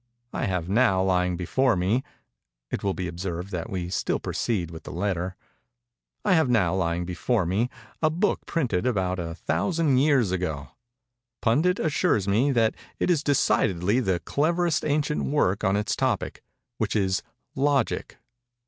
I 0.33 0.45
have 0.45 0.67
now 0.67 1.03
lying 1.03 1.37
before 1.37 1.75
me"—it 1.75 2.83
will 2.83 2.95
be 2.95 3.07
observed 3.07 3.51
that 3.51 3.69
we 3.69 3.89
still 3.91 4.19
proceed 4.19 4.71
with 4.71 4.81
the 4.81 4.91
letter—"I 4.91 6.33
have 6.33 6.49
now 6.49 6.73
lying 6.73 7.05
before 7.05 7.45
me 7.45 7.69
a 8.01 8.09
book 8.09 8.47
printed 8.47 8.87
about 8.87 9.19
a 9.19 9.35
thousand 9.35 9.99
years 9.99 10.31
ago. 10.31 10.69
Pundit 11.39 11.77
assures 11.77 12.27
me 12.27 12.51
that 12.51 12.73
it 12.97 13.11
is 13.11 13.21
decidedly 13.21 13.99
the 13.99 14.19
cleverest 14.19 14.83
ancient 14.83 15.25
work 15.25 15.63
on 15.63 15.75
its 15.75 15.95
topic, 15.95 16.41
which 16.79 16.95
is 16.95 17.21
'Logic. 17.53 18.17